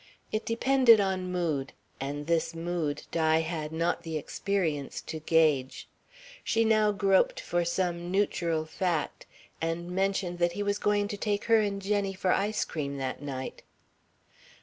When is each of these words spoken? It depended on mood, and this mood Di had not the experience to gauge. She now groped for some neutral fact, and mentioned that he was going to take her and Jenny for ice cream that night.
It 0.31 0.47
depended 0.47 0.99
on 0.99 1.31
mood, 1.31 1.73
and 1.99 2.25
this 2.25 2.55
mood 2.55 3.03
Di 3.11 3.41
had 3.41 3.71
not 3.71 4.01
the 4.01 4.17
experience 4.17 4.99
to 5.01 5.19
gauge. 5.19 5.87
She 6.43 6.65
now 6.65 6.91
groped 6.91 7.39
for 7.39 7.63
some 7.63 8.09
neutral 8.09 8.65
fact, 8.65 9.27
and 9.61 9.91
mentioned 9.91 10.39
that 10.39 10.53
he 10.53 10.63
was 10.63 10.79
going 10.79 11.07
to 11.09 11.17
take 11.17 11.43
her 11.45 11.59
and 11.61 11.79
Jenny 11.79 12.15
for 12.15 12.31
ice 12.33 12.65
cream 12.65 12.97
that 12.97 13.21
night. 13.21 13.61